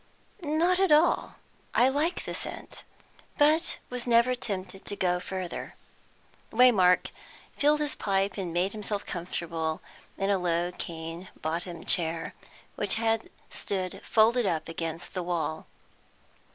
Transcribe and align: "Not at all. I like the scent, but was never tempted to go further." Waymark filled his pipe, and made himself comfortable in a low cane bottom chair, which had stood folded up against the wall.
"Not 0.41 0.79
at 0.79 0.91
all. 0.91 1.35
I 1.75 1.87
like 1.87 2.25
the 2.25 2.33
scent, 2.33 2.85
but 3.37 3.77
was 3.91 4.07
never 4.07 4.33
tempted 4.33 4.83
to 4.83 4.95
go 4.95 5.19
further." 5.19 5.75
Waymark 6.51 7.11
filled 7.55 7.81
his 7.81 7.95
pipe, 7.95 8.35
and 8.35 8.51
made 8.51 8.71
himself 8.71 9.05
comfortable 9.05 9.79
in 10.17 10.31
a 10.31 10.39
low 10.39 10.71
cane 10.71 11.29
bottom 11.39 11.83
chair, 11.85 12.33
which 12.75 12.95
had 12.95 13.29
stood 13.51 14.01
folded 14.03 14.47
up 14.47 14.67
against 14.67 15.13
the 15.13 15.21
wall. 15.21 15.67